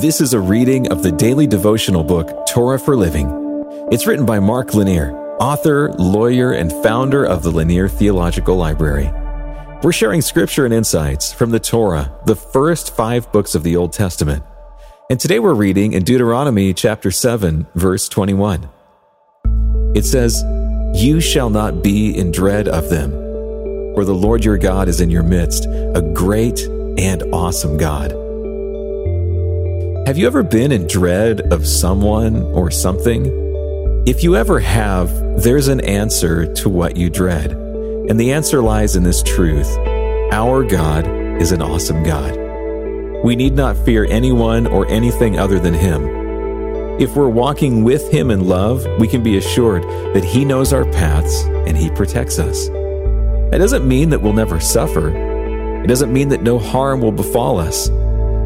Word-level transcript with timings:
This 0.00 0.22
is 0.22 0.32
a 0.32 0.40
reading 0.40 0.90
of 0.90 1.02
the 1.02 1.12
daily 1.12 1.46
devotional 1.46 2.02
book, 2.02 2.46
Torah 2.46 2.78
for 2.78 2.96
Living. 2.96 3.28
It's 3.92 4.06
written 4.06 4.24
by 4.24 4.40
Mark 4.40 4.72
Lanier, 4.72 5.12
author, 5.38 5.92
lawyer, 5.98 6.52
and 6.52 6.72
founder 6.82 7.26
of 7.26 7.42
the 7.42 7.50
Lanier 7.50 7.88
Theological 7.88 8.56
Library. 8.56 9.12
We're 9.82 9.92
sharing 9.92 10.22
scripture 10.22 10.64
and 10.64 10.72
insights 10.72 11.34
from 11.34 11.50
the 11.50 11.60
Torah, 11.60 12.10
the 12.24 12.34
first 12.34 12.96
five 12.96 13.30
books 13.32 13.54
of 13.54 13.64
the 13.64 13.76
Old 13.76 13.92
Testament. 13.92 14.42
And 15.10 15.20
today 15.20 15.40
we're 15.40 15.52
reading 15.52 15.92
in 15.92 16.04
Deuteronomy 16.04 16.72
chapter 16.72 17.10
7, 17.10 17.66
verse 17.74 18.08
21. 18.08 18.70
It 19.94 20.06
says, 20.06 20.42
You 20.94 21.20
shall 21.20 21.50
not 21.50 21.82
be 21.82 22.16
in 22.16 22.32
dread 22.32 22.66
of 22.66 22.88
them, 22.88 23.10
for 23.94 24.06
the 24.06 24.14
Lord 24.14 24.42
your 24.42 24.56
God 24.56 24.88
is 24.88 25.02
in 25.02 25.10
your 25.10 25.22
midst, 25.22 25.66
a 25.66 26.12
great 26.14 26.60
and 26.96 27.22
awesome 27.34 27.76
God. 27.76 28.21
Have 30.04 30.18
you 30.18 30.26
ever 30.26 30.42
been 30.42 30.72
in 30.72 30.88
dread 30.88 31.52
of 31.52 31.64
someone 31.64 32.42
or 32.42 32.72
something? 32.72 33.24
If 34.04 34.24
you 34.24 34.34
ever 34.34 34.58
have, 34.58 35.08
there's 35.40 35.68
an 35.68 35.80
answer 35.82 36.52
to 36.54 36.68
what 36.68 36.96
you 36.96 37.08
dread. 37.08 37.52
And 37.52 38.18
the 38.18 38.32
answer 38.32 38.60
lies 38.60 38.96
in 38.96 39.04
this 39.04 39.22
truth 39.22 39.70
Our 40.32 40.64
God 40.64 41.06
is 41.40 41.52
an 41.52 41.62
awesome 41.62 42.02
God. 42.02 42.36
We 43.22 43.36
need 43.36 43.54
not 43.54 43.76
fear 43.76 44.04
anyone 44.06 44.66
or 44.66 44.88
anything 44.88 45.38
other 45.38 45.60
than 45.60 45.72
Him. 45.72 46.02
If 47.00 47.14
we're 47.14 47.28
walking 47.28 47.84
with 47.84 48.10
Him 48.10 48.32
in 48.32 48.48
love, 48.48 48.84
we 48.98 49.06
can 49.06 49.22
be 49.22 49.36
assured 49.36 49.84
that 50.14 50.24
He 50.24 50.44
knows 50.44 50.72
our 50.72 50.84
paths 50.86 51.44
and 51.44 51.76
He 51.76 51.90
protects 51.90 52.40
us. 52.40 52.66
That 53.52 53.58
doesn't 53.58 53.86
mean 53.86 54.10
that 54.10 54.20
we'll 54.20 54.32
never 54.32 54.58
suffer. 54.58 55.10
It 55.84 55.86
doesn't 55.86 56.12
mean 56.12 56.30
that 56.30 56.42
no 56.42 56.58
harm 56.58 57.00
will 57.00 57.12
befall 57.12 57.58
us. 57.60 57.88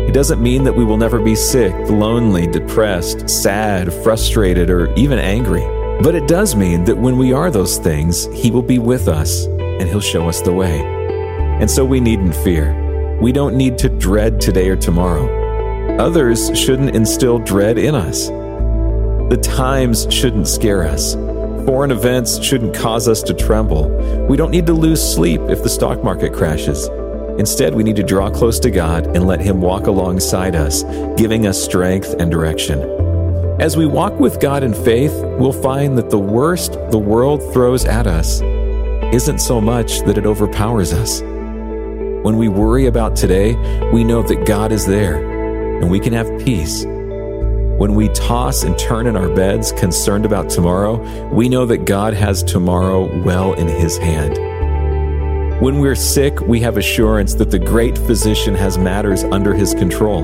It 0.06 0.12
doesn't 0.12 0.42
mean 0.42 0.64
that 0.64 0.74
we 0.74 0.84
will 0.84 0.96
never 0.96 1.20
be 1.20 1.34
sick, 1.34 1.74
lonely, 1.90 2.46
depressed, 2.46 3.28
sad, 3.28 3.92
frustrated, 3.92 4.70
or 4.70 4.94
even 4.94 5.18
angry. 5.18 5.64
But 6.02 6.14
it 6.14 6.28
does 6.28 6.54
mean 6.54 6.84
that 6.84 6.96
when 6.96 7.18
we 7.18 7.32
are 7.32 7.50
those 7.50 7.78
things, 7.78 8.26
He 8.26 8.50
will 8.50 8.62
be 8.62 8.78
with 8.78 9.08
us 9.08 9.46
and 9.46 9.88
He'll 9.88 10.00
show 10.00 10.28
us 10.28 10.40
the 10.40 10.52
way. 10.52 10.80
And 11.60 11.70
so 11.70 11.84
we 11.84 12.00
needn't 12.00 12.36
fear. 12.36 13.18
We 13.20 13.32
don't 13.32 13.56
need 13.56 13.78
to 13.78 13.88
dread 13.88 14.40
today 14.40 14.68
or 14.68 14.76
tomorrow. 14.76 15.26
Others 15.98 16.56
shouldn't 16.56 16.94
instill 16.94 17.38
dread 17.38 17.76
in 17.76 17.94
us. 17.94 18.28
The 18.28 19.40
times 19.42 20.06
shouldn't 20.08 20.46
scare 20.46 20.84
us. 20.84 21.14
Foreign 21.66 21.90
events 21.90 22.40
shouldn't 22.44 22.76
cause 22.76 23.08
us 23.08 23.22
to 23.24 23.34
tremble. 23.34 23.88
We 24.28 24.36
don't 24.36 24.52
need 24.52 24.66
to 24.66 24.72
lose 24.72 25.02
sleep 25.02 25.40
if 25.48 25.64
the 25.64 25.68
stock 25.68 26.04
market 26.04 26.32
crashes. 26.32 26.88
Instead, 27.38 27.74
we 27.74 27.82
need 27.82 27.96
to 27.96 28.02
draw 28.02 28.30
close 28.30 28.58
to 28.60 28.70
God 28.70 29.06
and 29.14 29.26
let 29.26 29.40
Him 29.40 29.60
walk 29.60 29.86
alongside 29.86 30.56
us, 30.56 30.84
giving 31.16 31.46
us 31.46 31.62
strength 31.62 32.14
and 32.18 32.30
direction. 32.30 32.80
As 33.60 33.76
we 33.76 33.86
walk 33.86 34.18
with 34.18 34.40
God 34.40 34.62
in 34.62 34.72
faith, 34.72 35.12
we'll 35.38 35.52
find 35.52 35.96
that 35.98 36.10
the 36.10 36.18
worst 36.18 36.72
the 36.90 36.98
world 36.98 37.42
throws 37.52 37.84
at 37.84 38.06
us 38.06 38.40
isn't 39.14 39.38
so 39.38 39.60
much 39.60 40.00
that 40.00 40.18
it 40.18 40.26
overpowers 40.26 40.92
us. 40.92 41.20
When 41.20 42.38
we 42.38 42.48
worry 42.48 42.86
about 42.86 43.16
today, 43.16 43.54
we 43.92 44.02
know 44.02 44.22
that 44.22 44.46
God 44.46 44.72
is 44.72 44.86
there 44.86 45.16
and 45.80 45.90
we 45.90 46.00
can 46.00 46.12
have 46.12 46.26
peace. 46.44 46.84
When 46.84 47.94
we 47.94 48.08
toss 48.08 48.62
and 48.62 48.78
turn 48.78 49.06
in 49.06 49.16
our 49.16 49.28
beds 49.28 49.72
concerned 49.72 50.24
about 50.24 50.48
tomorrow, 50.48 50.96
we 51.32 51.48
know 51.48 51.66
that 51.66 51.84
God 51.84 52.14
has 52.14 52.42
tomorrow 52.42 53.22
well 53.22 53.52
in 53.52 53.68
His 53.68 53.98
hand. 53.98 54.55
When 55.60 55.78
we're 55.78 55.94
sick, 55.94 56.38
we 56.42 56.60
have 56.60 56.76
assurance 56.76 57.32
that 57.36 57.50
the 57.50 57.58
great 57.58 57.96
physician 57.96 58.54
has 58.56 58.76
matters 58.76 59.24
under 59.24 59.54
his 59.54 59.72
control. 59.72 60.22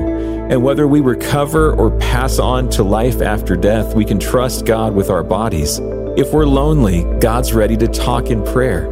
And 0.53 0.63
whether 0.63 0.87
we 0.87 1.01
recover 1.01 1.73
or 1.73 1.91
pass 1.99 2.39
on 2.39 2.69
to 2.71 2.83
life 2.83 3.23
after 3.23 3.57
death, 3.57 3.95
we 3.95 4.05
can 4.05 4.19
trust 4.19 4.67
God 4.67 4.95
with 4.95 5.09
our 5.09 5.23
bodies. 5.23 5.79
If 6.19 6.35
we're 6.35 6.45
lonely, 6.45 7.05
God's 7.19 7.55
ready 7.55 7.79
to 7.79 7.89
talk 7.89 8.27
in 8.27 8.45
prayer. 8.45 8.85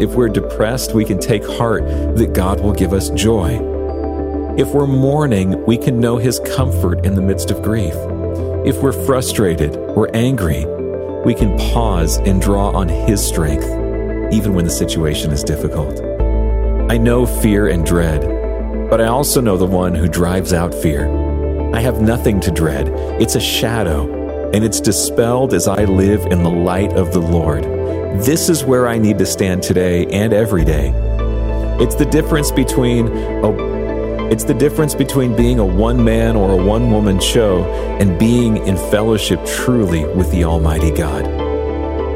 If 0.00 0.16
we're 0.16 0.30
depressed, 0.30 0.94
we 0.94 1.04
can 1.04 1.20
take 1.20 1.46
heart 1.46 1.86
that 1.86 2.32
God 2.34 2.58
will 2.58 2.72
give 2.72 2.92
us 2.92 3.10
joy. 3.10 3.60
If 4.58 4.74
we're 4.74 4.88
mourning, 4.88 5.64
we 5.64 5.78
can 5.78 6.00
know 6.00 6.16
His 6.16 6.40
comfort 6.40 7.06
in 7.06 7.14
the 7.14 7.22
midst 7.22 7.52
of 7.52 7.62
grief. 7.62 7.94
If 8.66 8.82
we're 8.82 9.06
frustrated 9.06 9.76
or 9.76 10.10
angry, 10.12 10.66
we 11.24 11.34
can 11.34 11.56
pause 11.56 12.16
and 12.16 12.42
draw 12.42 12.70
on 12.70 12.88
His 12.88 13.24
strength 13.24 13.83
even 14.34 14.52
when 14.52 14.64
the 14.64 14.70
situation 14.70 15.30
is 15.30 15.44
difficult. 15.44 16.00
I 16.90 16.98
know 16.98 17.24
fear 17.24 17.68
and 17.68 17.86
dread, 17.86 18.20
but 18.90 19.00
I 19.00 19.06
also 19.06 19.40
know 19.40 19.56
the 19.56 19.64
one 19.64 19.94
who 19.94 20.08
drives 20.08 20.52
out 20.52 20.74
fear. 20.74 21.08
I 21.72 21.80
have 21.80 22.02
nothing 22.02 22.40
to 22.40 22.50
dread. 22.50 22.88
It's 23.20 23.36
a 23.36 23.40
shadow, 23.40 24.50
and 24.52 24.64
it's 24.64 24.80
dispelled 24.80 25.54
as 25.54 25.68
I 25.68 25.84
live 25.84 26.26
in 26.26 26.42
the 26.42 26.50
light 26.50 26.92
of 26.94 27.12
the 27.12 27.20
Lord. 27.20 27.62
This 28.24 28.48
is 28.48 28.64
where 28.64 28.88
I 28.88 28.98
need 28.98 29.18
to 29.18 29.26
stand 29.26 29.62
today 29.62 30.06
and 30.06 30.32
every 30.32 30.64
day. 30.64 30.92
It's 31.80 31.94
the 31.94 32.06
difference 32.06 32.50
between 32.50 33.08
a 33.08 33.74
it's 34.30 34.44
the 34.44 34.54
difference 34.54 34.94
between 34.94 35.36
being 35.36 35.58
a 35.60 35.64
one 35.64 36.02
man 36.02 36.34
or 36.34 36.58
a 36.58 36.64
one 36.64 36.90
woman 36.90 37.20
show 37.20 37.62
and 38.00 38.18
being 38.18 38.56
in 38.66 38.76
fellowship 38.76 39.44
truly 39.46 40.06
with 40.14 40.30
the 40.32 40.44
Almighty 40.44 40.90
God. 40.90 41.43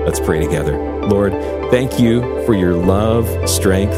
Let's 0.08 0.20
pray 0.20 0.40
together. 0.40 0.74
Lord, 1.06 1.32
thank 1.70 2.00
you 2.00 2.22
for 2.46 2.54
your 2.54 2.72
love, 2.72 3.26
strength, 3.46 3.92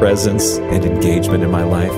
presence, 0.00 0.58
and 0.58 0.84
engagement 0.84 1.44
in 1.44 1.50
my 1.52 1.62
life. 1.62 1.92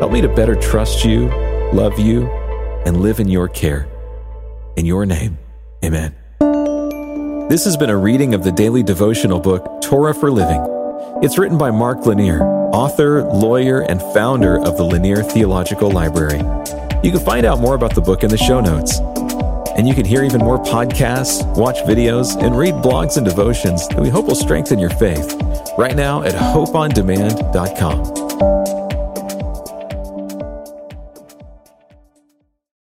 Help 0.00 0.10
me 0.10 0.22
to 0.22 0.28
better 0.28 0.54
trust 0.54 1.04
you, 1.04 1.28
love 1.74 1.98
you, 1.98 2.26
and 2.86 3.02
live 3.02 3.20
in 3.20 3.28
your 3.28 3.46
care. 3.46 3.86
In 4.78 4.86
your 4.86 5.04
name, 5.04 5.36
amen. 5.84 6.16
This 7.50 7.66
has 7.66 7.76
been 7.76 7.90
a 7.90 7.98
reading 7.98 8.32
of 8.32 8.42
the 8.42 8.52
daily 8.52 8.82
devotional 8.82 9.38
book, 9.38 9.82
Torah 9.82 10.14
for 10.14 10.30
Living. 10.30 10.64
It's 11.22 11.36
written 11.36 11.58
by 11.58 11.70
Mark 11.70 12.06
Lanier, 12.06 12.40
author, 12.72 13.22
lawyer, 13.22 13.82
and 13.82 14.00
founder 14.14 14.58
of 14.60 14.78
the 14.78 14.82
Lanier 14.82 15.22
Theological 15.22 15.90
Library. 15.90 16.38
You 17.04 17.12
can 17.12 17.20
find 17.20 17.44
out 17.44 17.60
more 17.60 17.74
about 17.74 17.94
the 17.94 18.00
book 18.00 18.24
in 18.24 18.30
the 18.30 18.38
show 18.38 18.60
notes. 18.62 18.98
And 19.76 19.86
you 19.86 19.94
can 19.94 20.04
hear 20.04 20.24
even 20.24 20.40
more 20.40 20.58
podcasts, 20.58 21.44
watch 21.56 21.76
videos, 21.80 22.40
and 22.42 22.56
read 22.56 22.74
blogs 22.76 23.16
and 23.16 23.26
devotions 23.26 23.86
that 23.88 24.00
we 24.00 24.08
hope 24.08 24.26
will 24.26 24.34
strengthen 24.34 24.78
your 24.78 24.90
faith 24.90 25.40
right 25.76 25.94
now 25.94 26.22
at 26.22 26.32
hopeondemand.com. 26.32 28.75